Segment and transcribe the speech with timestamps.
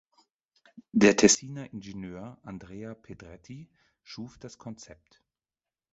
[0.93, 3.69] Der Tessiner Ingenieur Andrea Pedretti
[4.01, 5.21] schuf das Konzept.